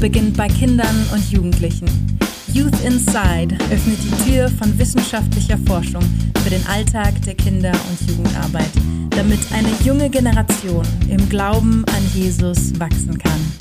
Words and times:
beginnt 0.00 0.34
bei 0.34 0.48
Kindern 0.48 0.96
und 1.12 1.30
Jugendlichen. 1.30 1.86
Youth 2.54 2.80
Inside 2.82 3.54
öffnet 3.70 3.98
die 4.02 4.30
Tür 4.30 4.48
von 4.48 4.76
wissenschaftlicher 4.78 5.58
Forschung 5.66 6.02
für 6.42 6.48
den 6.48 6.66
Alltag 6.66 7.20
der 7.26 7.34
Kinder- 7.34 7.78
und 7.90 8.08
Jugendarbeit, 8.08 8.70
damit 9.10 9.40
eine 9.52 9.68
junge 9.84 10.08
Generation 10.08 10.86
im 11.10 11.28
Glauben 11.28 11.84
an 11.84 12.02
Jesus 12.14 12.80
wachsen 12.80 13.18
kann. 13.18 13.52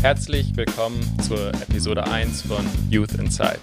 Herzlich 0.00 0.56
willkommen 0.56 1.00
zur 1.26 1.48
Episode 1.48 2.06
1 2.06 2.42
von 2.42 2.64
Youth 2.88 3.14
Inside. 3.14 3.58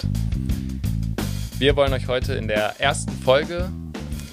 Wir 1.60 1.78
wollen 1.78 1.94
euch 1.94 2.10
heute 2.10 2.34
in 2.34 2.50
der 2.50 2.78
ersten 2.82 3.14
Folge 3.24 3.72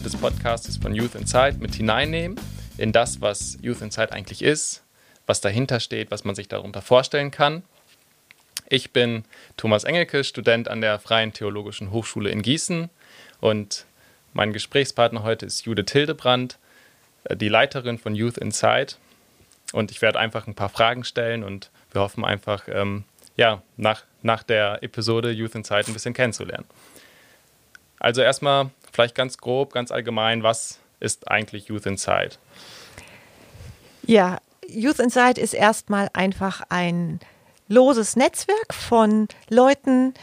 des 0.05 0.17
Podcasts 0.17 0.77
von 0.79 0.97
Youth 0.97 1.15
Inside 1.15 1.59
mit 1.61 1.77
hineinnehmen 1.77 2.37
in 2.79 2.93
das, 2.93 3.21
was 3.21 3.59
Youth 3.63 3.81
Inside 3.83 4.13
eigentlich 4.13 4.43
ist, 4.43 4.83
was 5.27 5.41
dahinter 5.41 5.81
steht, 5.81 6.11
was 6.11 6.25
man 6.25 6.35
sich 6.35 6.49
darunter 6.49 6.83
vorstellen 6.83 7.31
kann. 7.31 7.63
Ich 8.69 8.93
bin 8.93 9.25
Thomas 9.57 9.85
Engelke, 9.85 10.25
Student 10.25 10.69
an 10.69 10.81
der 10.81 10.99
Freien 10.99 11.33
Theologischen 11.33 11.91
Hochschule 11.91 12.31
in 12.31 12.43
Gießen 12.43 12.91
und 13.41 13.87
mein 14.33 14.53
Gesprächspartner 14.53 15.23
heute 15.23 15.47
ist 15.47 15.65
Judith 15.65 15.93
Hildebrand, 15.93 16.59
äh, 17.25 17.37
die 17.37 17.49
Leiterin 17.49 17.99
von 17.99 18.17
Youth 18.17 18.37
Inside. 18.37 18.95
Und 19.73 19.91
ich 19.91 20.03
werde 20.03 20.19
einfach 20.19 20.47
ein 20.47 20.55
paar 20.55 20.69
Fragen 20.69 21.05
stellen 21.05 21.45
und 21.45 21.71
wir 21.93 22.01
hoffen 22.01 22.25
einfach, 22.25 22.69
ähm, 22.69 23.05
ja, 23.37 23.63
nach, 23.77 24.03
nach 24.23 24.43
der 24.43 24.83
Episode 24.83 25.31
Youth 25.31 25.55
Inside 25.55 25.85
ein 25.87 25.93
bisschen 25.93 26.15
kennenzulernen. 26.15 26.67
Also 28.01 28.23
erstmal 28.23 28.71
vielleicht 28.93 29.15
ganz 29.15 29.39
grob, 29.39 29.73
ganz 29.73 29.91
allgemein, 29.91 30.43
was 30.43 30.81
ist 31.01 31.31
eigentlich 31.31 31.67
Youth 31.67 31.87
Inside? 31.87 32.33
Ja, 34.07 34.39
Youth 34.69 34.99
Inside 34.99 35.41
ist 35.41 35.55
erstmal 35.55 36.09
einfach 36.13 36.63
ein 36.69 37.21
loses 37.69 38.17
Netzwerk 38.17 38.75
von 38.75 39.29
Leuten 39.49 40.15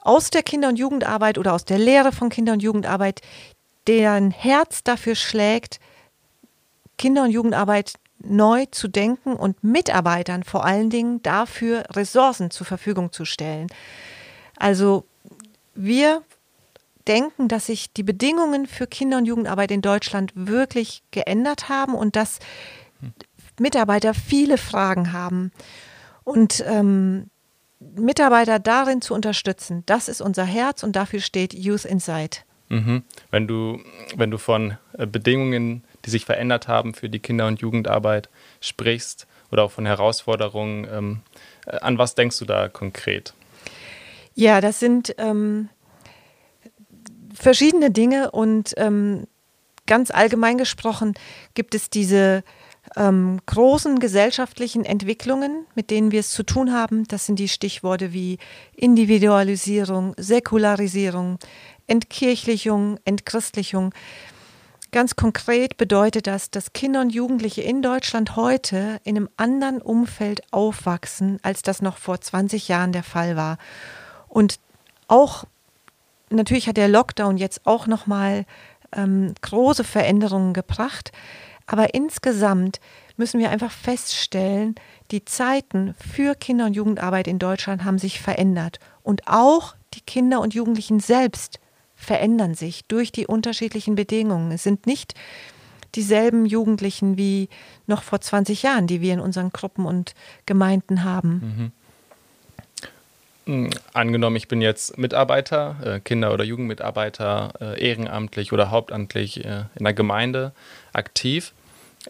aus 0.00 0.30
der 0.30 0.42
Kinder- 0.42 0.68
und 0.68 0.78
Jugendarbeit 0.78 1.38
oder 1.38 1.52
aus 1.52 1.64
der 1.64 1.78
Lehre 1.78 2.12
von 2.12 2.28
Kinder- 2.28 2.52
und 2.52 2.62
Jugendarbeit, 2.62 3.22
deren 3.86 4.30
Herz 4.30 4.82
dafür 4.84 5.14
schlägt, 5.14 5.80
Kinder- 6.96 7.24
und 7.24 7.30
Jugendarbeit 7.30 7.94
neu 8.18 8.66
zu 8.70 8.88
denken 8.88 9.34
und 9.34 9.62
Mitarbeitern 9.62 10.42
vor 10.42 10.64
allen 10.64 10.90
Dingen 10.90 11.22
dafür 11.22 11.84
Ressourcen 11.90 12.50
zur 12.50 12.66
Verfügung 12.66 13.12
zu 13.12 13.24
stellen. 13.24 13.68
Also 14.56 15.04
wir 15.74 16.22
denken, 17.06 17.48
dass 17.48 17.66
sich 17.66 17.92
die 17.92 18.02
Bedingungen 18.02 18.66
für 18.66 18.86
Kinder- 18.86 19.18
und 19.18 19.26
Jugendarbeit 19.26 19.70
in 19.70 19.82
Deutschland 19.82 20.32
wirklich 20.34 21.02
geändert 21.10 21.68
haben 21.68 21.94
und 21.94 22.16
dass 22.16 22.38
Mitarbeiter 23.58 24.14
viele 24.14 24.58
Fragen 24.58 25.12
haben. 25.12 25.52
Und 26.24 26.64
ähm, 26.66 27.30
Mitarbeiter 27.78 28.58
darin 28.58 29.00
zu 29.00 29.14
unterstützen, 29.14 29.82
das 29.86 30.08
ist 30.08 30.20
unser 30.20 30.44
Herz 30.44 30.82
und 30.82 30.96
dafür 30.96 31.20
steht 31.20 31.54
Youth 31.54 31.84
Inside. 31.84 32.38
Mhm. 32.68 33.04
Wenn, 33.30 33.46
du, 33.46 33.80
wenn 34.16 34.30
du 34.30 34.38
von 34.38 34.76
äh, 34.98 35.06
Bedingungen, 35.06 35.84
die 36.04 36.10
sich 36.10 36.24
verändert 36.24 36.68
haben 36.68 36.94
für 36.94 37.08
die 37.08 37.20
Kinder- 37.20 37.46
und 37.46 37.60
Jugendarbeit 37.60 38.28
sprichst 38.60 39.26
oder 39.52 39.62
auch 39.62 39.70
von 39.70 39.86
Herausforderungen, 39.86 40.86
ähm, 40.90 41.20
äh, 41.66 41.76
an 41.78 41.98
was 41.98 42.16
denkst 42.16 42.38
du 42.38 42.44
da 42.44 42.68
konkret? 42.68 43.34
Ja, 44.34 44.60
das 44.60 44.80
sind 44.80 45.14
ähm, 45.18 45.68
verschiedene 47.36 47.90
Dinge 47.90 48.30
und 48.30 48.74
ähm, 48.76 49.26
ganz 49.86 50.10
allgemein 50.10 50.58
gesprochen 50.58 51.14
gibt 51.54 51.74
es 51.74 51.90
diese 51.90 52.42
ähm, 52.96 53.40
großen 53.46 53.98
gesellschaftlichen 53.98 54.84
Entwicklungen, 54.84 55.66
mit 55.74 55.90
denen 55.90 56.12
wir 56.12 56.20
es 56.20 56.30
zu 56.30 56.42
tun 56.42 56.72
haben. 56.72 57.04
Das 57.08 57.26
sind 57.26 57.38
die 57.38 57.48
Stichworte 57.48 58.12
wie 58.12 58.38
Individualisierung, 58.74 60.14
Säkularisierung, 60.16 61.38
Entkirchlichung, 61.86 62.98
Entchristlichung. 63.04 63.92
Ganz 64.92 65.16
konkret 65.16 65.76
bedeutet 65.76 66.26
das, 66.26 66.50
dass 66.50 66.72
Kinder 66.72 67.00
und 67.00 67.10
Jugendliche 67.10 67.60
in 67.60 67.82
Deutschland 67.82 68.36
heute 68.36 69.00
in 69.04 69.16
einem 69.16 69.28
anderen 69.36 69.82
Umfeld 69.82 70.42
aufwachsen, 70.52 71.38
als 71.42 71.62
das 71.62 71.82
noch 71.82 71.98
vor 71.98 72.20
20 72.20 72.68
Jahren 72.68 72.92
der 72.92 73.02
Fall 73.02 73.36
war. 73.36 73.58
Und 74.28 74.58
auch 75.08 75.44
natürlich 76.30 76.68
hat 76.68 76.76
der 76.76 76.88
Lockdown 76.88 77.36
jetzt 77.36 77.66
auch 77.66 77.86
noch 77.86 78.06
mal 78.06 78.44
ähm, 78.92 79.34
große 79.40 79.84
Veränderungen 79.84 80.52
gebracht. 80.52 81.12
Aber 81.66 81.94
insgesamt 81.94 82.80
müssen 83.16 83.40
wir 83.40 83.50
einfach 83.50 83.72
feststellen, 83.72 84.74
die 85.10 85.24
Zeiten 85.24 85.94
für 85.94 86.34
Kinder- 86.34 86.66
und 86.66 86.74
Jugendarbeit 86.74 87.26
in 87.26 87.38
Deutschland 87.38 87.84
haben 87.84 87.98
sich 87.98 88.20
verändert. 88.20 88.78
Und 89.02 89.22
auch 89.26 89.74
die 89.94 90.00
Kinder 90.00 90.40
und 90.40 90.54
Jugendlichen 90.54 91.00
selbst 91.00 91.58
verändern 91.94 92.54
sich 92.54 92.84
durch 92.86 93.10
die 93.10 93.26
unterschiedlichen 93.26 93.94
Bedingungen. 93.94 94.52
Es 94.52 94.62
sind 94.62 94.86
nicht 94.86 95.14
dieselben 95.94 96.44
Jugendlichen 96.44 97.16
wie 97.16 97.48
noch 97.86 98.02
vor 98.02 98.20
20 98.20 98.62
Jahren, 98.62 98.86
die 98.86 99.00
wir 99.00 99.14
in 99.14 99.20
unseren 99.20 99.50
Gruppen 99.50 99.86
und 99.86 100.14
Gemeinden 100.44 101.04
haben. 101.04 101.30
Mhm. 101.30 101.72
Angenommen, 103.92 104.34
ich 104.34 104.48
bin 104.48 104.60
jetzt 104.60 104.98
Mitarbeiter, 104.98 105.76
äh, 105.84 106.00
Kinder- 106.00 106.32
oder 106.32 106.42
Jugendmitarbeiter, 106.42 107.52
äh, 107.60 107.80
ehrenamtlich 107.80 108.52
oder 108.52 108.72
hauptamtlich 108.72 109.44
äh, 109.44 109.64
in 109.76 109.84
der 109.84 109.94
Gemeinde 109.94 110.52
aktiv. 110.92 111.52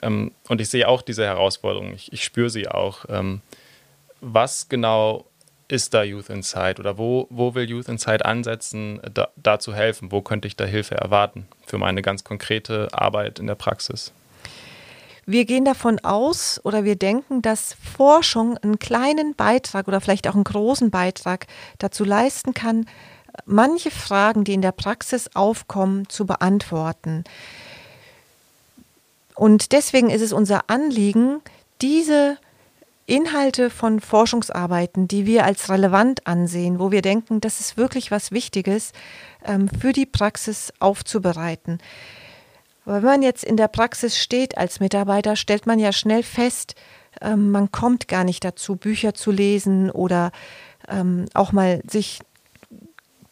Ähm, 0.01 0.33
und 0.49 0.63
ich 0.63 0.71
sehe 0.71 0.89
auch 0.89 1.03
diese 1.03 1.27
Herausforderungen, 1.27 1.95
ich, 1.95 2.11
ich 2.11 2.25
spüre 2.25 2.49
sie 2.49 2.69
auch. 2.69 3.05
Ähm, 3.11 3.43
was 4.23 4.71
genau 4.71 5.27
ist 5.69 5.93
da 5.93 6.05
Youth 6.05 6.31
Inside 6.31 6.77
oder 6.79 6.97
wo, 6.97 7.27
wo 7.29 7.55
will 7.55 7.69
Youth 7.69 7.89
Inside 7.89 8.25
ansetzen, 8.25 9.01
da, 9.13 9.29
da 9.37 9.59
zu 9.59 9.75
helfen? 9.75 10.13
Wo 10.13 10.23
könnte 10.23 10.49
ich 10.49 10.57
da 10.57 10.65
Hilfe 10.65 10.95
erwarten 10.95 11.49
für 11.67 11.77
meine 11.77 12.01
ganz 12.01 12.25
konkrete 12.25 12.89
Arbeit 12.93 13.39
in 13.41 13.47
der 13.47 13.57
Praxis? 13.57 14.13
Wir 15.29 15.45
gehen 15.45 15.65
davon 15.65 15.99
aus 15.99 16.61
oder 16.63 16.85
wir 16.85 16.95
denken, 16.95 17.43
dass 17.43 17.75
Forschung 17.97 18.57
einen 18.59 18.79
kleinen 18.79 19.35
Beitrag 19.35 19.89
oder 19.89 20.01
vielleicht 20.01 20.29
auch 20.29 20.37
einen 20.37 20.45
großen 20.45 20.93
Beitrag 20.93 21.49
dazu 21.79 22.05
leisten 22.05 22.55
kann, 22.55 22.87
manche 23.45 23.91
Fragen, 23.91 24.45
die 24.45 24.55
in 24.55 24.63
der 24.63 24.71
Praxis 24.71 25.29
aufkommen, 25.35 26.09
zu 26.09 26.27
beantworten. 26.27 27.25
Und 29.35 29.73
deswegen 29.73 30.11
ist 30.11 30.23
es 30.23 30.33
unser 30.33 30.71
Anliegen, 30.71 31.41
diese 31.83 32.39
Inhalte 33.07 33.69
von 33.69 34.01
Forschungsarbeiten, 34.01 35.09
die 35.09 35.27
wir 35.27 35.45
als 35.45 35.69
relevant 35.69 36.27
ansehen, 36.27 36.79
wo 36.79 36.93
wir 36.93 37.03
denken, 37.03 37.41
das 37.41 37.59
ist 37.59 37.77
wirklich 37.77 38.13
was 38.13 38.31
Wichtiges, 38.31 38.93
ähm, 39.45 39.69
für 39.69 39.93
die 39.93 40.07
Praxis 40.07 40.73
aufzubereiten. 40.79 41.79
Aber 42.87 42.97
wenn 42.97 43.11
man 43.11 43.23
jetzt 43.23 43.45
in 43.45 43.57
der 43.57 43.69
Praxis 43.69 44.17
steht 44.17 44.57
als 44.57 44.81
Mitarbeiter, 44.81 45.37
stellt 45.37 45.67
man 45.67 45.79
ja 45.79 45.93
schnell 45.93 46.23
fest, 46.23 46.77
ähm, 47.21 47.51
man 47.51 47.73
kommt 47.73 48.09
gar 48.09 48.25
nicht 48.25 48.45
dazu, 48.45 48.77
Bücher 48.77 49.13
zu 49.13 49.31
lesen 49.31 49.91
oder 49.91 50.31
ähm, 50.89 51.27
auch 51.35 51.53
mal 51.53 51.83
sich 51.89 52.21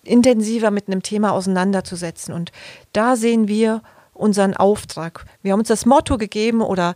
intensiver 0.02 0.70
mit 0.70 0.88
einem 0.88 1.02
Thema 1.02 1.32
auseinanderzusetzen. 1.32 2.34
Und 2.34 2.52
da 2.92 3.16
sehen 3.16 3.48
wir 3.48 3.82
unseren 4.12 4.54
Auftrag. 4.54 5.24
Wir 5.42 5.52
haben 5.52 5.60
uns 5.60 5.68
das 5.68 5.86
Motto 5.86 6.18
gegeben 6.18 6.60
oder 6.60 6.94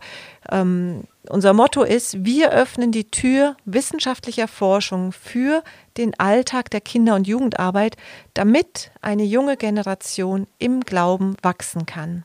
ähm, 0.51 1.03
unser 1.27 1.53
Motto 1.53 1.83
ist, 1.83 2.25
wir 2.25 2.51
öffnen 2.51 2.91
die 2.91 3.09
Tür 3.09 3.55
wissenschaftlicher 3.65 4.47
Forschung 4.47 5.11
für 5.11 5.63
den 5.97 6.17
Alltag 6.19 6.71
der 6.71 6.81
Kinder- 6.81 7.15
und 7.15 7.27
Jugendarbeit, 7.27 7.97
damit 8.33 8.91
eine 9.01 9.23
junge 9.23 9.57
Generation 9.57 10.47
im 10.59 10.81
Glauben 10.81 11.35
wachsen 11.41 11.85
kann. 11.85 12.23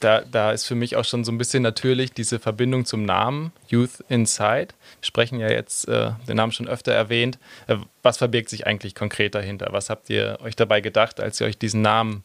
Da, 0.00 0.20
da 0.20 0.52
ist 0.52 0.64
für 0.64 0.74
mich 0.74 0.96
auch 0.96 1.04
schon 1.04 1.24
so 1.24 1.32
ein 1.32 1.38
bisschen 1.38 1.62
natürlich 1.62 2.12
diese 2.12 2.38
Verbindung 2.38 2.84
zum 2.84 3.04
Namen 3.04 3.52
Youth 3.68 4.04
Inside. 4.08 4.68
Wir 5.00 5.06
sprechen 5.06 5.40
ja 5.40 5.48
jetzt 5.48 5.88
äh, 5.88 6.12
den 6.28 6.36
Namen 6.36 6.52
schon 6.52 6.68
öfter 6.68 6.92
erwähnt. 6.92 7.38
Äh, 7.66 7.76
was 8.02 8.18
verbirgt 8.18 8.48
sich 8.48 8.66
eigentlich 8.66 8.94
konkret 8.94 9.34
dahinter? 9.34 9.68
Was 9.72 9.90
habt 9.90 10.08
ihr 10.10 10.38
euch 10.42 10.56
dabei 10.56 10.80
gedacht, 10.80 11.20
als 11.20 11.40
ihr 11.40 11.46
euch 11.46 11.58
diesen 11.58 11.82
Namen 11.82 12.24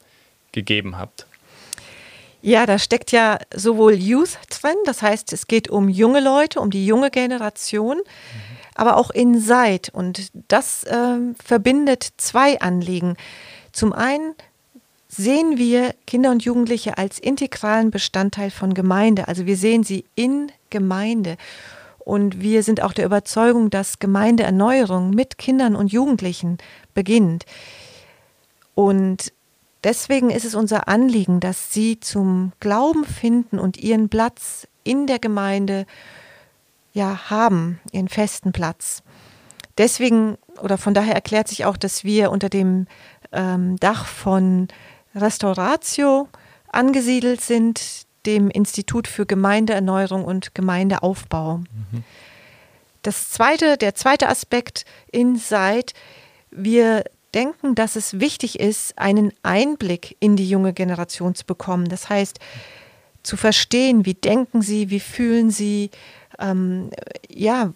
gegeben 0.51 0.97
habt? 0.97 1.25
Ja, 2.41 2.65
da 2.65 2.77
steckt 2.77 3.13
ja 3.13 3.39
sowohl 3.55 3.93
Youth 3.93 4.37
drin, 4.49 4.75
das 4.85 5.01
heißt, 5.01 5.31
es 5.31 5.47
geht 5.47 5.69
um 5.69 5.87
junge 5.87 6.19
Leute, 6.19 6.59
um 6.59 6.71
die 6.71 6.85
junge 6.85 7.09
Generation, 7.09 7.97
mhm. 7.97 8.57
aber 8.75 8.97
auch 8.97 9.11
Inside. 9.11 9.91
Und 9.93 10.29
das 10.49 10.83
äh, 10.83 11.17
verbindet 11.41 12.09
zwei 12.17 12.59
Anliegen. 12.59 13.15
Zum 13.71 13.93
einen 13.93 14.35
sehen 15.15 15.57
wir 15.57 15.93
Kinder 16.07 16.31
und 16.31 16.43
Jugendliche 16.43 16.97
als 16.97 17.19
integralen 17.19 17.91
Bestandteil 17.91 18.49
von 18.49 18.73
Gemeinde. 18.73 19.27
Also 19.27 19.45
wir 19.45 19.57
sehen 19.57 19.83
sie 19.83 20.05
in 20.15 20.51
Gemeinde. 20.69 21.37
Und 21.99 22.41
wir 22.41 22.63
sind 22.63 22.81
auch 22.81 22.93
der 22.93 23.05
Überzeugung, 23.05 23.69
dass 23.69 23.99
Gemeindeerneuerung 23.99 25.11
mit 25.11 25.37
Kindern 25.37 25.75
und 25.75 25.91
Jugendlichen 25.91 26.57
beginnt. 26.93 27.45
Und 28.75 29.31
deswegen 29.83 30.29
ist 30.29 30.45
es 30.45 30.55
unser 30.55 30.87
Anliegen, 30.87 31.39
dass 31.39 31.71
sie 31.71 31.99
zum 31.99 32.51
Glauben 32.59 33.05
finden 33.05 33.59
und 33.59 33.77
ihren 33.77 34.09
Platz 34.09 34.67
in 34.83 35.07
der 35.07 35.19
Gemeinde 35.19 35.85
ja, 36.91 37.29
haben, 37.29 37.79
ihren 37.91 38.09
festen 38.09 38.51
Platz. 38.51 39.03
Deswegen 39.77 40.37
oder 40.61 40.77
von 40.77 40.93
daher 40.93 41.15
erklärt 41.15 41.47
sich 41.47 41.65
auch, 41.65 41.77
dass 41.77 42.03
wir 42.03 42.31
unter 42.31 42.49
dem 42.49 42.87
ähm, 43.31 43.77
Dach 43.77 44.05
von 44.05 44.67
Restauratio 45.15 46.27
angesiedelt 46.67 47.41
sind, 47.41 48.05
dem 48.25 48.49
Institut 48.49 49.07
für 49.07 49.25
Gemeindeerneuerung 49.25 50.23
und 50.23 50.55
Gemeindeaufbau. 50.55 51.57
Mhm. 51.57 52.03
Das 53.01 53.29
zweite, 53.29 53.77
der 53.77 53.95
zweite 53.95 54.29
Aspekt 54.29 54.85
Inside, 55.11 55.93
wir 56.51 57.03
denken, 57.33 57.75
dass 57.75 57.95
es 57.95 58.19
wichtig 58.19 58.59
ist, 58.59 58.97
einen 58.97 59.33
Einblick 59.43 60.15
in 60.19 60.35
die 60.35 60.47
junge 60.47 60.73
Generation 60.73 61.35
zu 61.35 61.45
bekommen. 61.45 61.89
Das 61.89 62.09
heißt, 62.09 62.39
zu 63.23 63.37
verstehen, 63.37 64.05
wie 64.05 64.13
denken 64.13 64.61
sie, 64.61 64.89
wie 64.89 64.99
fühlen 64.99 65.49
sie, 65.49 65.89
ähm, 66.39 66.89
ja, 67.29 67.73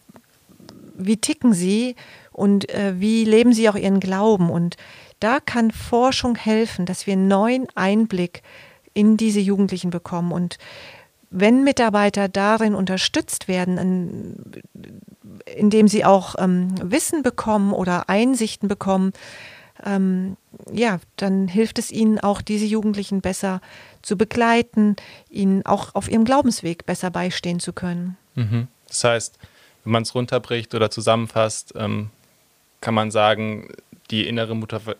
wie 0.95 1.17
ticken 1.17 1.53
sie 1.53 1.95
und 2.31 2.69
äh, 2.69 2.99
wie 2.99 3.23
leben 3.23 3.53
sie 3.53 3.69
auch 3.69 3.75
ihren 3.75 3.99
Glauben. 3.99 4.49
Und 4.49 4.77
da 5.19 5.39
kann 5.39 5.71
Forschung 5.71 6.35
helfen, 6.35 6.85
dass 6.85 7.07
wir 7.07 7.13
einen 7.13 7.27
neuen 7.27 7.67
Einblick 7.75 8.43
in 8.93 9.17
diese 9.17 9.39
Jugendlichen 9.39 9.89
bekommen. 9.89 10.31
Und 10.31 10.57
wenn 11.29 11.63
Mitarbeiter 11.63 12.29
darin 12.29 12.73
unterstützt 12.73 13.47
werden, 13.47 14.63
indem 15.45 15.87
sie 15.87 16.05
auch 16.05 16.35
ähm, 16.37 16.73
Wissen 16.81 17.23
bekommen 17.23 17.73
oder 17.73 18.09
Einsichten 18.09 18.67
bekommen, 18.67 19.13
ähm, 19.85 20.37
ja, 20.71 20.99
dann 21.17 21.47
hilft 21.47 21.79
es 21.79 21.91
ihnen 21.91 22.19
auch, 22.19 22.41
diese 22.41 22.65
Jugendlichen 22.65 23.21
besser 23.21 23.61
zu 24.01 24.17
begleiten, 24.17 24.95
ihnen 25.29 25.65
auch 25.65 25.93
auf 25.93 26.09
ihrem 26.09 26.25
Glaubensweg 26.25 26.85
besser 26.85 27.11
beistehen 27.11 27.59
zu 27.59 27.73
können. 27.73 28.17
Mhm. 28.35 28.67
Das 28.87 29.03
heißt, 29.03 29.37
wenn 29.83 29.91
man 29.91 30.03
es 30.03 30.15
runterbricht 30.15 30.73
oder 30.73 30.89
zusammenfasst, 30.89 31.73
ähm, 31.75 32.09
kann 32.81 32.93
man 32.93 33.11
sagen, 33.11 33.69
die 34.11 34.27
innere 34.27 34.55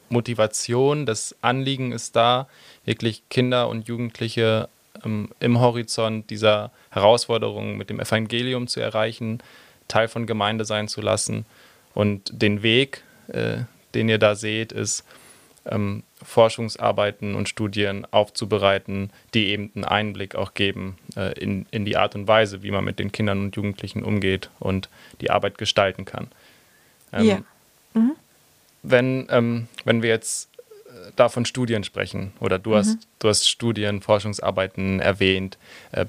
Motivation, 0.09 1.05
das 1.05 1.35
Anliegen 1.41 1.91
ist 1.91 2.15
da, 2.15 2.47
wirklich 2.85 3.23
Kinder 3.29 3.69
und 3.69 3.87
Jugendliche 3.87 4.69
ähm, 5.05 5.29
im 5.39 5.59
Horizont 5.59 6.29
dieser 6.29 6.71
Herausforderungen 6.89 7.77
mit 7.77 7.89
dem 7.89 7.99
Evangelium 7.99 8.67
zu 8.67 8.79
erreichen, 8.79 9.39
Teil 9.87 10.07
von 10.07 10.25
Gemeinde 10.25 10.65
sein 10.65 10.87
zu 10.87 11.01
lassen. 11.01 11.45
Und 11.93 12.29
den 12.41 12.63
Weg, 12.63 13.03
äh, 13.29 13.59
den 13.95 14.09
ihr 14.09 14.17
da 14.17 14.35
seht, 14.35 14.71
ist, 14.71 15.05
ähm, 15.65 16.03
Forschungsarbeiten 16.23 17.35
und 17.35 17.49
Studien 17.49 18.05
aufzubereiten, 18.11 19.11
die 19.33 19.47
eben 19.47 19.71
einen 19.75 19.85
Einblick 19.85 20.35
auch 20.35 20.53
geben 20.53 20.97
äh, 21.15 21.37
in, 21.39 21.65
in 21.71 21.85
die 21.85 21.97
Art 21.97 22.15
und 22.15 22.27
Weise, 22.27 22.63
wie 22.63 22.71
man 22.71 22.83
mit 22.83 22.99
den 22.99 23.11
Kindern 23.11 23.41
und 23.41 23.55
Jugendlichen 23.55 24.03
umgeht 24.03 24.49
und 24.59 24.89
die 25.21 25.29
Arbeit 25.29 25.57
gestalten 25.57 26.05
kann. 26.05 26.27
Ähm, 27.13 27.25
ja. 27.25 27.41
Wenn, 28.89 29.27
ähm, 29.29 29.67
wenn 29.83 30.01
wir 30.01 30.09
jetzt 30.09 30.49
äh, 30.87 31.11
davon 31.15 31.45
Studien 31.45 31.83
sprechen, 31.83 32.33
oder 32.39 32.59
du, 32.59 32.71
mhm. 32.71 32.75
hast, 32.75 32.97
du 33.19 33.29
hast 33.29 33.49
Studien, 33.49 34.01
Forschungsarbeiten 34.01 34.99
erwähnt, 34.99 35.57
äh, 35.91 36.05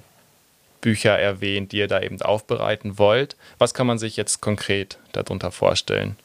Bücher 0.80 1.18
erwähnt, 1.18 1.72
die 1.72 1.78
ihr 1.78 1.88
da 1.88 2.00
eben 2.00 2.20
aufbereiten 2.22 2.98
wollt. 2.98 3.36
Was 3.58 3.74
kann 3.74 3.86
man 3.86 3.98
sich 3.98 4.16
jetzt 4.16 4.40
konkret 4.40 4.98
darunter 5.12 5.50
vorstellen? 5.50 6.16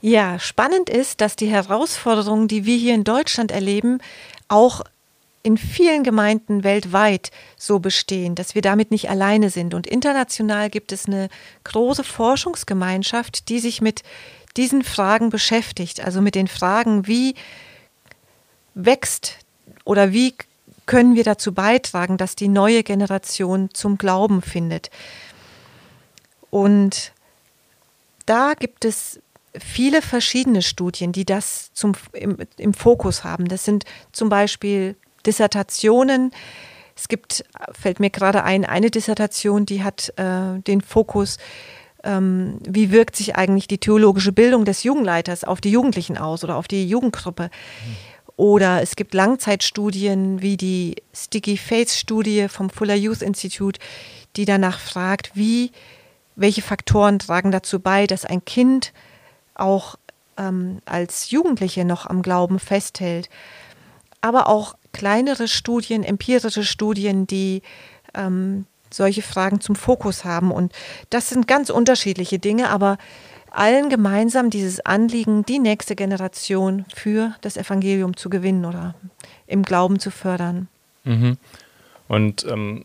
Ja, 0.00 0.38
spannend 0.38 0.88
ist, 0.88 1.20
dass 1.20 1.36
die 1.36 1.48
Herausforderungen, 1.48 2.48
die 2.48 2.64
wir 2.64 2.76
hier 2.76 2.94
in 2.94 3.04
Deutschland 3.04 3.50
erleben, 3.50 3.98
auch 4.48 4.82
in 5.42 5.56
vielen 5.56 6.04
Gemeinden 6.04 6.64
weltweit 6.64 7.30
so 7.56 7.78
bestehen, 7.78 8.34
dass 8.34 8.54
wir 8.54 8.62
damit 8.62 8.90
nicht 8.90 9.08
alleine 9.08 9.50
sind. 9.50 9.74
Und 9.74 9.86
international 9.86 10.68
gibt 10.68 10.92
es 10.92 11.06
eine 11.06 11.28
große 11.64 12.04
Forschungsgemeinschaft, 12.04 13.48
die 13.48 13.58
sich 13.58 13.80
mit 13.80 14.02
diesen 14.56 14.82
Fragen 14.82 15.30
beschäftigt. 15.30 16.00
Also 16.00 16.20
mit 16.20 16.34
den 16.34 16.48
Fragen, 16.48 17.06
wie 17.06 17.34
wächst 18.74 19.38
oder 19.84 20.12
wie 20.12 20.34
können 20.86 21.14
wir 21.14 21.24
dazu 21.24 21.52
beitragen, 21.52 22.16
dass 22.16 22.34
die 22.34 22.48
neue 22.48 22.82
Generation 22.82 23.70
zum 23.72 23.96
Glauben 23.96 24.42
findet. 24.42 24.90
Und 26.50 27.12
da 28.26 28.54
gibt 28.54 28.84
es 28.84 29.20
viele 29.58 30.02
verschiedene 30.02 30.62
Studien, 30.62 31.12
die 31.12 31.24
das 31.24 31.72
zum, 31.74 31.92
im, 32.12 32.38
im 32.56 32.74
Fokus 32.74 33.24
haben. 33.24 33.48
Das 33.48 33.64
sind 33.64 33.84
zum 34.12 34.28
Beispiel 34.28 34.96
Dissertationen. 35.26 36.32
Es 36.96 37.08
gibt, 37.08 37.44
fällt 37.72 38.00
mir 38.00 38.10
gerade 38.10 38.44
ein, 38.44 38.64
eine 38.64 38.90
Dissertation, 38.90 39.66
die 39.66 39.82
hat 39.82 40.12
äh, 40.16 40.60
den 40.60 40.80
Fokus, 40.80 41.38
ähm, 42.04 42.58
wie 42.66 42.90
wirkt 42.90 43.16
sich 43.16 43.36
eigentlich 43.36 43.68
die 43.68 43.78
theologische 43.78 44.32
Bildung 44.32 44.64
des 44.64 44.82
Jugendleiters 44.84 45.44
auf 45.44 45.60
die 45.60 45.70
Jugendlichen 45.70 46.18
aus 46.18 46.44
oder 46.44 46.56
auf 46.56 46.68
die 46.68 46.88
Jugendgruppe. 46.88 47.50
Oder 48.36 48.80
es 48.80 48.96
gibt 48.96 49.12
Langzeitstudien 49.12 50.40
wie 50.40 50.56
die 50.56 50.96
Sticky 51.12 51.58
Face 51.58 51.98
Studie 51.98 52.48
vom 52.48 52.70
Fuller 52.70 52.94
Youth 52.94 53.20
Institute, 53.20 53.78
die 54.36 54.46
danach 54.46 54.78
fragt, 54.78 55.32
wie, 55.34 55.72
welche 56.36 56.62
Faktoren 56.62 57.18
tragen 57.18 57.50
dazu 57.50 57.80
bei, 57.80 58.06
dass 58.06 58.24
ein 58.24 58.44
Kind 58.44 58.94
auch 59.54 59.96
ähm, 60.38 60.80
als 60.86 61.30
Jugendliche 61.30 61.84
noch 61.84 62.06
am 62.06 62.22
Glauben 62.22 62.58
festhält. 62.58 63.28
Aber 64.22 64.48
auch 64.48 64.74
kleinere 64.92 65.48
Studien, 65.48 66.02
empirische 66.02 66.64
Studien, 66.64 67.26
die 67.26 67.60
ähm, 68.14 68.64
solche 68.92 69.22
Fragen 69.22 69.60
zum 69.60 69.76
Fokus 69.76 70.24
haben. 70.24 70.50
Und 70.50 70.72
das 71.10 71.28
sind 71.28 71.48
ganz 71.48 71.70
unterschiedliche 71.70 72.38
Dinge, 72.38 72.70
aber 72.70 72.98
allen 73.50 73.88
gemeinsam 73.88 74.50
dieses 74.50 74.84
Anliegen, 74.84 75.44
die 75.44 75.58
nächste 75.58 75.96
Generation 75.96 76.84
für 76.94 77.34
das 77.40 77.56
Evangelium 77.56 78.16
zu 78.16 78.30
gewinnen 78.30 78.64
oder 78.64 78.94
im 79.46 79.62
Glauben 79.62 79.98
zu 79.98 80.10
fördern. 80.10 80.68
Mhm. 81.04 81.36
Und 82.08 82.44
ähm, 82.48 82.84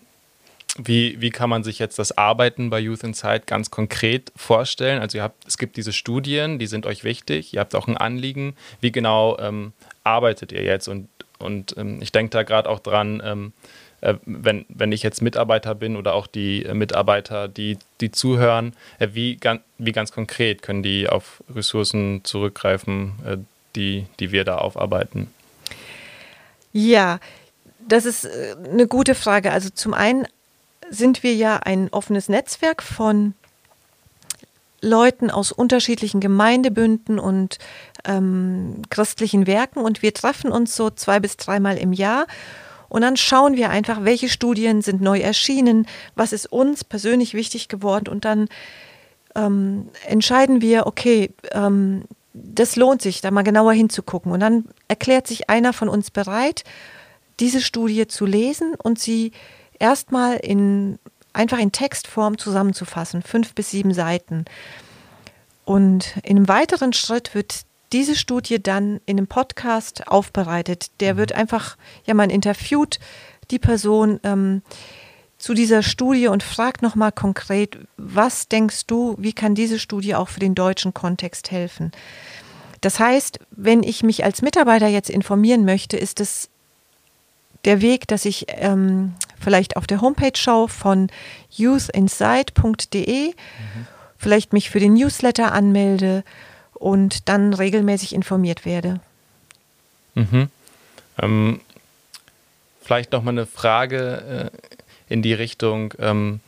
wie, 0.78 1.22
wie 1.22 1.30
kann 1.30 1.50
man 1.50 1.63
sich 1.63 1.80
jetzt 1.80 2.00
das 2.00 2.18
Arbeiten 2.18 2.69
bei 2.69 2.80
Youth 2.80 3.04
Insight 3.04 3.48
ganz 3.48 3.72
konkret 3.72 4.31
vorstellen? 4.36 5.02
Also 5.02 5.18
ihr 5.18 5.24
habt, 5.24 5.48
es 5.48 5.57
gibt 5.57 5.78
diese 5.78 5.94
Studien, 5.94 6.60
die 6.60 6.68
sind 6.68 6.86
euch 6.86 7.04
wichtig, 7.04 7.54
ihr 7.54 7.62
habt 7.62 7.75
auch 7.75 7.88
ein 7.88 7.98
Anliegen. 7.98 8.56
Wie 8.81 8.92
genau 8.92 9.38
ähm, 9.40 9.74
arbeitet 10.04 10.52
ihr 10.52 10.63
jetzt? 10.63 10.88
Und, 10.88 11.07
und 11.40 11.76
ähm, 11.78 12.02
ich 12.02 12.12
denke 12.12 12.31
da 12.31 12.44
gerade 12.44 12.69
auch 12.69 12.80
dran, 12.80 13.21
ähm, 13.24 13.54
äh, 13.54 13.84
wenn, 14.25 14.66
wenn 14.69 14.92
ich 14.92 15.04
jetzt 15.04 15.21
Mitarbeiter 15.21 15.75
bin 15.75 15.95
oder 15.95 16.14
auch 16.14 16.28
die 16.28 16.64
äh, 16.66 16.73
Mitarbeiter, 16.73 17.47
die, 17.47 17.78
die 18.02 18.11
zuhören, 18.11 18.73
äh, 18.99 19.09
wie, 19.14 19.37
gan, 19.37 19.61
wie 19.78 19.92
ganz 19.92 20.11
konkret 20.11 20.61
können 20.61 20.83
die 20.83 21.09
auf 21.09 21.44
Ressourcen 21.54 22.21
zurückgreifen, 22.23 23.14
äh, 23.25 23.37
die, 23.75 24.06
die 24.19 24.31
wir 24.31 24.44
da 24.44 24.57
aufarbeiten? 24.57 25.28
Ja, 26.71 27.19
das 27.87 28.06
ist 28.06 28.25
äh, 28.25 28.56
eine 28.71 28.87
gute 28.87 29.16
Frage. 29.16 29.52
Also 29.52 29.69
zum 29.69 29.94
einen 29.94 30.28
sind 30.90 31.23
wir 31.23 31.33
ja 31.33 31.57
ein 31.57 31.90
offenes 31.92 32.30
Netzwerk 32.30 32.83
von 32.83 33.33
Leuten 34.81 35.31
aus 35.31 35.52
unterschiedlichen 35.52 36.19
Gemeindebünden 36.19 37.18
und 37.18 37.57
ähm, 38.06 38.83
christlichen 38.90 39.47
Werken 39.47 39.80
und 39.80 40.02
wir 40.02 40.14
treffen 40.14 40.52
uns 40.52 40.75
so 40.75 40.92
zwei 40.92 41.19
bis 41.19 41.37
dreimal 41.37 41.78
im 41.78 41.92
Jahr 41.92 42.28
und 42.89 43.01
dann 43.01 43.18
schauen 43.18 43.56
wir 43.56 43.69
einfach, 43.69 44.04
welche 44.04 44.30
Studien 44.30 44.81
sind 44.81 45.01
neu 45.01 45.19
erschienen, 45.19 45.87
was 46.15 46.33
ist 46.33 46.51
uns 46.51 46.83
persönlich 46.83 47.33
wichtig 47.33 47.68
geworden 47.68 48.09
und 48.09 48.25
dann 48.25 48.47
ähm, 49.35 49.89
entscheiden 50.07 50.61
wir, 50.61 50.87
okay, 50.87 51.31
ähm, 51.51 52.04
das 52.33 52.75
lohnt 52.75 53.01
sich, 53.01 53.21
da 53.21 53.31
mal 53.31 53.44
genauer 53.44 53.73
hinzugucken. 53.73 54.31
Und 54.31 54.42
dann 54.42 54.65
erklärt 54.87 55.27
sich 55.27 55.49
einer 55.49 55.73
von 55.73 55.87
uns 55.87 56.11
bereit, 56.11 56.63
diese 57.39 57.61
Studie 57.61 58.07
zu 58.07 58.25
lesen 58.25 58.75
und 58.75 58.99
sie 58.99 59.31
erstmal 59.80 60.37
in, 60.37 60.99
einfach 61.33 61.59
in 61.59 61.71
Textform 61.71 62.37
zusammenzufassen, 62.37 63.21
fünf 63.21 63.54
bis 63.56 63.71
sieben 63.71 63.94
Seiten. 63.94 64.45
Und 65.63 66.15
in 66.23 66.37
einem 66.37 66.47
weiteren 66.47 66.94
Schritt 66.94 67.33
wird 67.33 67.61
diese 67.95 68.16
Studie 68.18 68.61
dann 68.61 68.99
in 69.06 69.18
einem 69.18 69.28
Podcast 69.28 70.09
aufbereitet. 70.09 70.87
Der 70.99 71.14
mhm. 71.14 71.18
wird 71.18 71.31
einfach, 71.31 71.78
ja, 72.06 72.14
man 72.14 72.30
interviewt 72.30 72.99
die 73.52 73.59
Person 73.59 74.19
ähm, 74.23 74.64
zu 75.37 75.54
dieser 75.54 75.81
Studie 75.81 76.28
und 76.28 76.44
fragt 76.44 76.81
nochmal 76.81 77.14
konkret, 77.14 77.78
was 77.95 78.49
denkst 78.49 78.87
du, 78.87 79.16
wie 79.18 79.31
kann 79.31 79.56
diese 79.56 79.80
Studie 79.80 80.14
auch 80.14 80.28
für 80.28 80.42
den 80.42 80.56
deutschen 80.56 80.94
Kontext 80.94 81.52
helfen? 81.52 81.94
Das 82.81 82.99
heißt, 82.99 83.40
wenn 83.52 83.81
ich 83.81 84.04
mich 84.04 84.25
als 84.25 84.42
Mitarbeiter 84.42 84.87
jetzt 84.87 85.09
informieren 85.09 85.64
möchte, 85.64 85.95
ist 85.95 86.19
es 86.19 86.49
der 87.64 87.80
Weg, 87.80 88.09
dass 88.09 88.25
ich 88.25 88.47
ähm, 88.49 89.14
vielleicht 89.40 89.78
auf 89.78 89.87
der 89.87 90.02
Homepage 90.02 90.35
schaue 90.35 90.68
von 90.68 91.07
youthinsight.de, 91.57 93.30
mhm. 93.30 93.33
vielleicht 94.18 94.52
mich 94.52 94.69
für 94.69 94.81
den 94.81 94.95
Newsletter 94.95 95.54
anmelde 95.54 96.25
und 96.85 97.27
dann 97.30 97.56
regelmäßig 97.56 98.13
informiert 98.13 98.63
werde. 98.63 98.99
Mhm. 100.13 100.49
Ähm, 101.19 101.59
vielleicht 102.80 103.11
noch 103.11 103.23
mal 103.23 103.31
eine 103.31 103.47
Frage. 103.47 104.51
Äh, 104.54 104.57
in 105.09 105.23
die 105.23 105.33
Richtung, 105.33 105.95
ähm, 105.97 106.42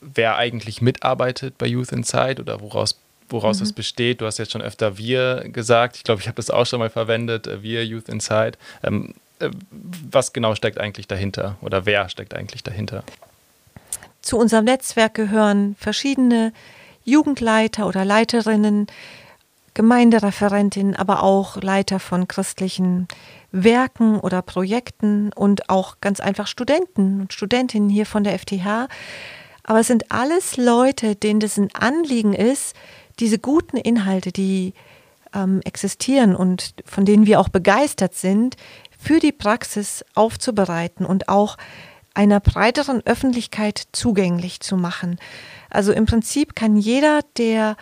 wer 0.00 0.36
eigentlich 0.36 0.82
mitarbeitet 0.82 1.58
bei 1.58 1.66
Youth 1.66 1.92
Inside 1.92 2.42
oder 2.42 2.60
woraus, 2.60 2.98
woraus 3.28 3.58
mhm. 3.58 3.66
es 3.66 3.72
besteht. 3.72 4.20
Du 4.20 4.26
hast 4.26 4.38
jetzt 4.38 4.50
schon 4.50 4.62
öfter 4.62 4.98
wir 4.98 5.44
gesagt. 5.48 5.96
Ich 5.96 6.02
glaube, 6.02 6.20
ich 6.20 6.26
habe 6.26 6.36
das 6.36 6.50
auch 6.50 6.66
schon 6.66 6.80
mal 6.80 6.90
verwendet, 6.90 7.46
äh, 7.46 7.62
wir 7.62 7.86
Youth 7.86 8.08
Inside. 8.08 8.58
Ähm, 8.82 9.14
äh, 9.38 9.50
was 10.10 10.32
genau 10.32 10.56
steckt 10.56 10.78
eigentlich 10.78 11.06
dahinter 11.06 11.56
oder 11.60 11.86
wer 11.86 12.08
steckt 12.08 12.34
eigentlich 12.34 12.64
dahinter? 12.64 13.04
Zu 14.22 14.38
unserem 14.38 14.64
Netzwerk 14.64 15.14
gehören 15.14 15.76
verschiedene 15.78 16.52
Jugendleiter 17.04 17.86
oder 17.86 18.04
Leiterinnen, 18.04 18.88
Gemeindereferentinnen, 19.74 20.96
aber 20.96 21.22
auch 21.22 21.56
Leiter 21.60 21.98
von 21.98 22.28
christlichen 22.28 23.08
Werken 23.50 24.18
oder 24.18 24.42
Projekten 24.42 25.32
und 25.32 25.68
auch 25.68 25.96
ganz 26.00 26.20
einfach 26.20 26.46
Studenten 26.46 27.20
und 27.20 27.32
Studentinnen 27.32 27.88
hier 27.88 28.06
von 28.06 28.24
der 28.24 28.38
FTH. 28.38 28.88
Aber 29.64 29.80
es 29.80 29.86
sind 29.86 30.10
alles 30.12 30.56
Leute, 30.56 31.16
denen 31.16 31.40
das 31.40 31.56
ein 31.56 31.74
Anliegen 31.74 32.34
ist, 32.34 32.74
diese 33.18 33.38
guten 33.38 33.76
Inhalte, 33.76 34.32
die 34.32 34.74
ähm, 35.34 35.60
existieren 35.64 36.34
und 36.36 36.74
von 36.84 37.04
denen 37.04 37.26
wir 37.26 37.40
auch 37.40 37.48
begeistert 37.48 38.14
sind, 38.14 38.56
für 38.98 39.18
die 39.20 39.32
Praxis 39.32 40.04
aufzubereiten 40.14 41.04
und 41.04 41.28
auch 41.28 41.56
einer 42.14 42.40
breiteren 42.40 43.04
Öffentlichkeit 43.04 43.82
zugänglich 43.92 44.60
zu 44.60 44.76
machen. 44.76 45.18
Also 45.68 45.92
im 45.92 46.06
Prinzip 46.06 46.54
kann 46.54 46.76
jeder, 46.76 47.20
der, 47.36 47.76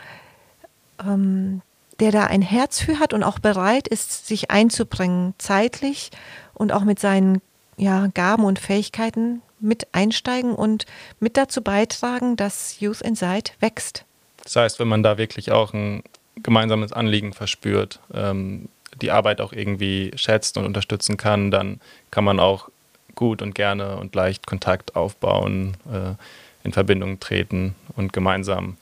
ähm, 1.05 1.61
der 2.02 2.11
da 2.11 2.25
ein 2.25 2.42
Herz 2.42 2.80
für 2.80 2.99
hat 2.99 3.14
und 3.14 3.23
auch 3.23 3.38
bereit 3.38 3.87
ist, 3.87 4.26
sich 4.26 4.50
einzubringen, 4.50 5.35
zeitlich 5.38 6.11
und 6.52 6.73
auch 6.73 6.82
mit 6.82 6.99
seinen 6.99 7.40
ja, 7.76 8.09
Gaben 8.09 8.44
und 8.44 8.59
Fähigkeiten 8.59 9.40
mit 9.61 9.87
einsteigen 9.92 10.52
und 10.52 10.85
mit 11.21 11.37
dazu 11.37 11.62
beitragen, 11.62 12.35
dass 12.35 12.80
Youth 12.80 13.02
Inside 13.02 13.52
wächst. 13.61 14.04
Das 14.42 14.56
heißt, 14.56 14.80
wenn 14.80 14.88
man 14.88 15.04
da 15.04 15.16
wirklich 15.16 15.52
auch 15.52 15.73
ein 15.73 16.02
gemeinsames 16.42 16.92
Anliegen 16.92 17.32
verspürt, 17.32 18.00
ähm, 18.12 18.68
die 19.00 19.12
Arbeit 19.12 19.40
auch 19.40 19.52
irgendwie 19.52 20.11
schätzt 20.16 20.59
und 20.59 20.66
unterstützen 20.66 21.16
kann, 21.16 21.52
dann 21.52 21.80
kann 22.11 22.25
man 22.25 22.40
auch 22.40 22.68
gut 23.14 23.42
und 23.42 23.54
gerne 23.54 23.97
und 23.99 24.12
leicht 24.16 24.49
Kontakt 24.49 24.97
aufbauen, 24.97 25.76
äh, 25.88 26.14
in 26.66 26.73
Verbindung 26.73 27.21
treten 27.21 27.76
und 27.94 28.12
gemeinsam 28.12 28.76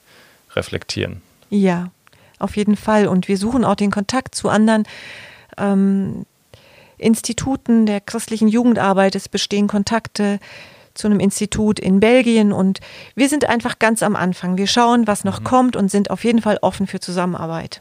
reflektieren. 0.54 1.20
Ja, 1.50 1.90
auf 2.40 2.56
jeden 2.56 2.76
Fall. 2.76 3.06
Und 3.06 3.28
wir 3.28 3.36
suchen 3.36 3.64
auch 3.64 3.74
den 3.74 3.90
Kontakt 3.90 4.34
zu 4.34 4.48
anderen 4.48 4.84
ähm, 5.58 6.26
Instituten 6.98 7.86
der 7.86 8.00
christlichen 8.00 8.48
Jugendarbeit. 8.48 9.14
Es 9.14 9.28
bestehen 9.28 9.68
Kontakte 9.68 10.38
zu 10.94 11.06
einem 11.06 11.20
Institut 11.20 11.78
in 11.78 12.00
Belgien 12.00 12.52
und 12.52 12.80
wir 13.14 13.28
sind 13.28 13.48
einfach 13.48 13.78
ganz 13.78 14.02
am 14.02 14.16
Anfang. 14.16 14.58
Wir 14.58 14.66
schauen, 14.66 15.06
was 15.06 15.24
noch 15.24 15.40
mhm. 15.40 15.44
kommt 15.44 15.76
und 15.76 15.90
sind 15.90 16.10
auf 16.10 16.24
jeden 16.24 16.42
Fall 16.42 16.58
offen 16.62 16.86
für 16.86 17.00
Zusammenarbeit. 17.00 17.80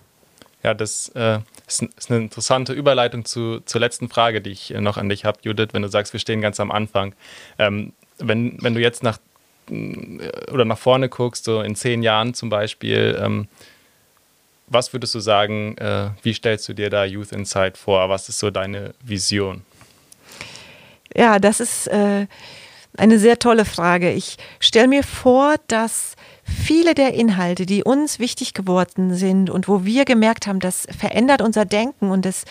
Ja, 0.64 0.74
das 0.74 1.10
äh, 1.16 1.40
ist, 1.68 1.84
ist, 1.84 2.12
eine 2.12 2.22
interessante 2.22 2.74
Überleitung 2.74 3.26
zu, 3.26 3.62
zur 3.62 3.82
letzten 3.82 4.10
Frage, 4.10 4.42
die 4.42 4.52
ich 4.52 4.72
noch 4.72 4.98
an 4.98 5.10
dich 5.10 5.26
habe, 5.26 5.40
Judith, 5.42 5.70
wenn 5.72 5.82
du 5.82 5.88
sagst, 5.88 6.14
wir 6.14 6.20
stehen 6.20 6.42
ganz 6.42 6.60
am 6.60 6.70
Anfang. 6.70 7.16
Ähm, 7.58 7.94
wenn, 8.18 8.58
wenn 8.62 8.74
du 8.74 8.82
jetzt 8.82 9.02
nach 9.02 9.20
äh, 9.70 10.52
oder 10.52 10.66
nach 10.66 10.78
vorne 10.78 11.10
guckst, 11.10 11.46
so 11.46 11.62
in 11.62 11.76
zehn 11.76 12.04
Jahren 12.04 12.34
zum 12.34 12.50
Beispiel, 12.50 13.18
ähm, 13.22 13.48
was 14.70 14.94
würdest 14.94 15.16
du 15.16 15.20
sagen, 15.20 15.78
äh, 15.78 16.10
wie 16.22 16.34
stellst 16.34 16.68
du 16.70 16.74
dir 16.74 16.90
da 16.90 17.06
Youth 17.06 17.32
Insight 17.32 17.78
vor? 17.78 18.10
Was 18.10 18.30
ist 18.30 18.40
so 18.40 18.52
deine 18.52 18.94
Vision? 19.04 19.64
Ja, 21.16 21.40
das 21.40 21.60
ist 21.60 21.88
äh, 21.88 22.28
eine 22.98 23.20
sehr 23.20 23.40
tolle 23.40 23.66
Frage. 23.66 24.12
Ich 24.12 24.38
stelle 24.60 24.88
mir 24.88 25.04
vor, 25.04 25.56
dass 25.68 26.16
viele 26.44 26.94
der 26.94 27.14
Inhalte, 27.14 27.66
die 27.66 27.84
uns 27.84 28.20
wichtig 28.20 28.54
geworden 28.54 29.14
sind 29.14 29.50
und 29.50 29.68
wo 29.68 29.86
wir 29.86 30.06
gemerkt 30.06 30.48
haben, 30.48 30.60
das 30.60 30.88
verändert 30.98 31.42
unser 31.42 31.66
Denken 31.66 32.12
und 32.12 32.26
das, 32.26 32.46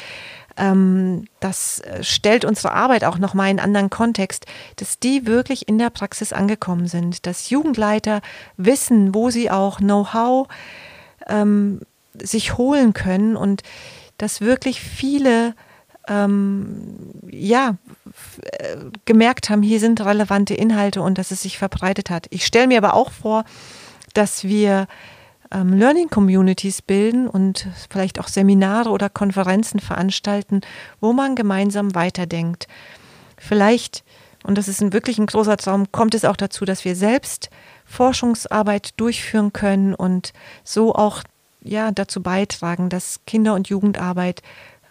ähm, 0.57 1.27
das 1.41 1.81
äh, 1.81 2.03
stellt 2.03 2.45
unsere 2.45 2.73
Arbeit 2.73 3.05
auch 3.05 3.19
nochmal 3.19 3.51
in 3.51 3.59
einen 3.59 3.67
anderen 3.67 3.91
Kontext, 3.91 4.47
dass 4.77 4.99
die 4.99 5.27
wirklich 5.27 5.69
in 5.69 5.79
der 5.79 5.91
Praxis 5.91 6.33
angekommen 6.33 6.87
sind, 6.89 7.27
dass 7.27 7.51
Jugendleiter 7.51 8.21
wissen, 8.57 9.15
wo 9.15 9.31
sie 9.31 9.51
auch 9.51 9.79
Know-how 9.79 10.49
ähm, 11.29 11.81
sich 12.23 12.57
holen 12.57 12.93
können 12.93 13.37
und 13.37 13.63
dass 14.17 14.41
wirklich 14.41 14.81
viele 14.81 15.55
ähm, 16.09 17.13
ja, 17.31 17.77
äh, 18.43 18.77
gemerkt 19.05 19.51
haben, 19.51 19.63
hier 19.63 19.79
sind 19.79 20.01
relevante 20.01 20.55
Inhalte 20.55 21.03
und 21.03 21.19
dass 21.19 21.31
es 21.31 21.43
sich 21.43 21.59
verbreitet 21.59 22.11
hat. 22.11 22.27
Ich 22.31 22.47
stelle 22.47 22.67
mir 22.67 22.79
aber 22.79 22.95
auch 22.95 23.13
vor, 23.13 23.45
dass 24.15 24.45
wir 24.45 24.87
ähm, 25.51 25.75
Learning 25.75 26.09
Communities 26.09 26.83
bilden 26.83 27.29
und 27.29 27.69
vielleicht 27.89 28.19
auch 28.19 28.29
Seminare 28.29 28.91
oder 28.91 29.09
Konferenzen 29.09 29.81
veranstalten, 29.81 30.63
wo 31.01 31.13
man 31.13 31.37
gemeinsam 31.37 31.95
weiterdenkt. 31.95 32.67
Vielleicht, 33.37 34.05
und 34.45 34.59
das 34.59 34.69
ist 34.69 34.81
ein, 34.81 34.93
wirklich 34.93 35.19
ein 35.19 35.27
großer 35.27 35.57
Traum, 35.57 35.93
kommt 35.93 36.15
es 36.15 36.25
auch 36.25 36.37
dazu, 36.37 36.65
dass 36.65 36.85
wir 36.85 36.97
selbst 36.97 37.51
Forschungsarbeit 37.85 38.99
durchführen 38.99 39.53
können 39.53 39.95
und 39.95 40.33
so 40.65 40.95
auch 40.95 41.23
ja, 41.62 41.91
dazu 41.91 42.23
beitragen, 42.23 42.88
dass 42.88 43.21
Kinder- 43.27 43.55
und 43.55 43.69
Jugendarbeit 43.69 44.43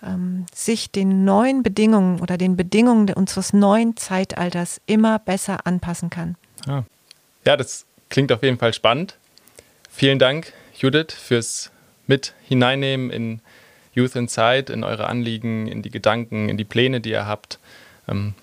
ähm, 0.04 0.46
sich 0.54 0.92
den 0.92 1.26
neuen 1.26 1.64
Bedingungen 1.64 2.20
oder 2.20 2.38
den 2.38 2.56
Bedingungen 2.56 3.14
unseres 3.14 3.54
neuen 3.54 3.98
Zeitalters 3.98 4.82
immer 4.86 5.20
besser 5.20 5.66
anpassen 5.66 6.10
kann. 6.10 6.36
Ja, 6.66 6.86
ja 7.46 7.58
das 7.58 7.86
klingt 8.10 8.32
auf 8.32 8.44
jeden 8.44 8.58
Fall 8.58 8.74
spannend. 8.74 9.18
Vielen 9.90 10.20
Dank, 10.20 10.54
Judith, 10.78 11.14
fürs 11.14 11.72
Mit 12.06 12.34
hineinnehmen 12.44 13.10
in 13.10 13.42
Youth 13.94 14.16
Inside, 14.16 14.72
in 14.72 14.84
eure 14.84 15.08
Anliegen, 15.08 15.68
in 15.68 15.82
die 15.82 15.90
Gedanken, 15.90 16.50
in 16.50 16.58
die 16.58 16.64
Pläne, 16.64 17.02
die 17.02 17.10
ihr 17.10 17.26
habt. 17.26 17.58
Ähm, 18.08 18.36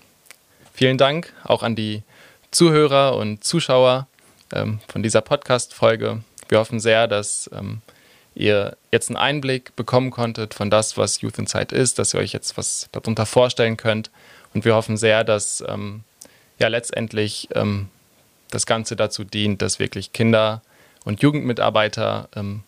vielen 0.73 0.99
Dank 0.99 1.33
auch 1.45 1.63
an 1.63 1.77
die 1.77 2.03
Zuhörer 2.51 3.17
und 3.17 3.45
Zuschauer 3.45 4.09
ähm, 4.53 4.81
von 4.89 5.03
dieser 5.03 5.21
Podcast-Folge. 5.21 6.23
Wir 6.49 6.59
hoffen 6.59 6.81
sehr, 6.81 7.07
dass 7.07 7.49
ähm, 7.55 7.83
ihr 8.35 8.77
jetzt 8.91 9.09
einen 9.09 9.17
Einblick 9.17 9.77
bekommen 9.77 10.11
konntet 10.11 10.55
von 10.55 10.71
das, 10.71 10.97
was 10.97 11.21
Youth 11.21 11.39
Inside 11.39 11.75
ist, 11.75 11.99
dass 11.99 12.15
ihr 12.15 12.21
euch 12.21 12.33
jetzt 12.33 12.57
was 12.57 12.89
darunter 12.93 13.27
vorstellen 13.27 13.77
könnt. 13.77 14.11
Und 14.55 14.65
wir 14.65 14.75
hoffen 14.75 14.97
sehr, 14.97 15.25
dass 15.25 15.63
ähm, 15.67 16.03
ja 16.59 16.69
letztendlich 16.69 17.49
ähm, 17.55 17.89
das 18.51 18.67
Ganze 18.67 18.97
dazu 18.97 19.25
dient, 19.25 19.63
dass 19.63 19.79
wirklich 19.79 20.13
Kinder 20.13 20.63
und 21.05 21.23
Jugendmitarbeiter 21.23 22.29
ähm, 22.35 22.63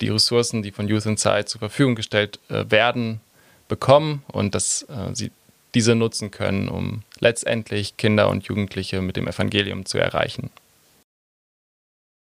die 0.00 0.08
Ressourcen, 0.08 0.62
die 0.62 0.72
von 0.72 0.88
Youth 0.88 1.06
Inside 1.06 1.44
zur 1.46 1.60
Verfügung 1.60 1.94
gestellt 1.94 2.38
äh, 2.48 2.64
werden, 2.70 3.20
bekommen 3.68 4.22
und 4.28 4.54
dass 4.54 4.82
äh, 4.82 5.14
sie 5.14 5.30
diese 5.74 5.94
nutzen 5.94 6.30
können, 6.30 6.68
um 6.68 7.02
letztendlich 7.20 7.96
Kinder 7.96 8.28
und 8.28 8.44
Jugendliche 8.44 9.00
mit 9.00 9.16
dem 9.16 9.28
Evangelium 9.28 9.86
zu 9.86 9.98
erreichen. 9.98 10.50